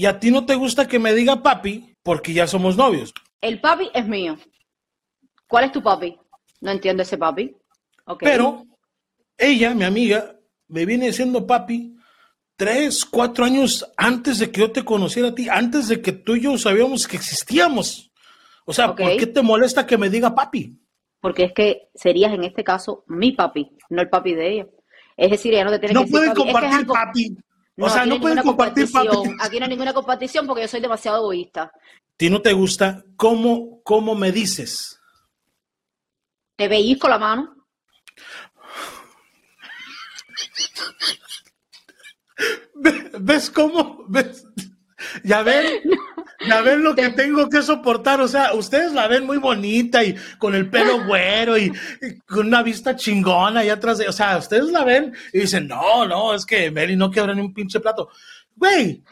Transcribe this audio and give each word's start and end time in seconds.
y 0.00 0.06
a 0.06 0.18
ti 0.18 0.30
no 0.30 0.46
te 0.46 0.54
gusta 0.54 0.88
que 0.88 0.98
me 0.98 1.12
diga 1.12 1.42
papi 1.42 1.94
porque 2.02 2.32
ya 2.32 2.46
somos 2.46 2.74
novios. 2.74 3.12
El 3.42 3.60
papi 3.60 3.90
es 3.92 4.08
mío. 4.08 4.38
¿Cuál 5.46 5.64
es 5.64 5.72
tu 5.72 5.82
papi? 5.82 6.16
No 6.62 6.70
entiendo 6.70 7.02
ese 7.02 7.18
papi. 7.18 7.54
Pero 8.18 8.64
ella, 9.36 9.74
mi 9.74 9.84
amiga, 9.84 10.36
me 10.68 10.86
viene 10.86 11.08
diciendo 11.08 11.46
papi 11.46 11.94
tres, 12.56 13.04
cuatro 13.04 13.44
años 13.44 13.92
antes 13.94 14.38
de 14.38 14.50
que 14.50 14.60
yo 14.62 14.72
te 14.72 14.86
conociera 14.86 15.28
a 15.28 15.34
ti, 15.34 15.50
antes 15.50 15.88
de 15.88 16.00
que 16.00 16.12
tú 16.12 16.34
y 16.34 16.40
yo 16.44 16.56
sabíamos 16.56 17.06
que 17.06 17.18
existíamos. 17.18 18.10
O 18.64 18.72
sea. 18.72 18.96
¿por 18.96 19.16
qué 19.18 19.26
te 19.26 19.42
molesta 19.42 19.86
que 19.86 19.98
me 19.98 20.08
diga 20.08 20.34
papi? 20.34 20.80
Porque 21.20 21.44
es 21.44 21.52
que 21.52 21.90
serías 21.94 22.32
en 22.32 22.44
este 22.44 22.64
caso 22.64 23.04
mi 23.06 23.32
papi, 23.32 23.70
no 23.90 24.00
el 24.00 24.08
papi 24.08 24.32
de 24.32 24.50
ella. 24.50 24.66
Es 25.14 25.30
decir, 25.30 25.52
ella 25.52 25.64
no 25.64 25.72
te 25.72 25.78
tiene 25.80 25.92
No 25.92 26.00
que 26.00 26.06
decir 26.06 26.12
pueden. 26.12 26.30
Es 26.30 26.34
que 26.34 26.40
es 26.40 26.52
compartir 26.54 26.78
algo- 26.78 26.94
papi. 26.94 27.36
No, 27.80 27.86
o 27.86 27.90
sea, 27.90 28.04
no 28.04 28.14
hay 28.14 28.20
pueden 28.20 28.42
compartir 28.42 28.90
competición. 28.92 29.36
Aquí 29.40 29.58
no 29.58 29.64
hay 29.64 29.70
ninguna 29.70 29.94
competición 29.94 30.46
porque 30.46 30.62
yo 30.62 30.68
soy 30.68 30.80
demasiado 30.80 31.18
egoísta. 31.18 31.62
¿A 31.62 31.72
ti 32.16 32.28
no 32.28 32.42
te 32.42 32.52
gusta 32.52 33.02
cómo, 33.16 33.80
cómo 33.82 34.14
me 34.14 34.30
dices? 34.30 35.00
Te 36.56 36.68
pellizco 36.68 37.08
la 37.08 37.18
mano. 37.18 37.56
Ve- 42.74 43.10
¿Ves 43.20 43.50
cómo? 43.50 44.04
¿Ves? 44.08 44.44
Ya 45.24 45.42
ven, 45.42 45.80
ya 46.50 46.62
ven 46.62 46.82
lo 46.82 46.94
que 46.94 47.10
tengo 47.10 47.48
que 47.48 47.62
soportar. 47.62 48.20
O 48.20 48.28
sea, 48.28 48.54
ustedes 48.54 48.92
la 48.92 49.08
ven 49.08 49.24
muy 49.24 49.38
bonita 49.38 50.02
y 50.04 50.14
con 50.38 50.54
el 50.54 50.68
pelo 50.68 51.04
güero 51.06 51.56
y, 51.56 51.72
y 52.02 52.18
con 52.20 52.48
una 52.48 52.62
vista 52.62 52.96
chingona 52.96 53.64
y 53.64 53.68
atrás 53.68 53.98
de. 53.98 54.08
O 54.08 54.12
sea, 54.12 54.36
ustedes 54.38 54.70
la 54.70 54.84
ven 54.84 55.14
y 55.32 55.40
dicen, 55.40 55.68
no, 55.68 56.06
no, 56.06 56.34
es 56.34 56.44
que 56.44 56.70
Meli 56.70 56.96
no 56.96 57.10
quebra 57.10 57.34
ni 57.34 57.40
un 57.40 57.54
pinche 57.54 57.80
plato. 57.80 58.08
Güey, 58.56 59.02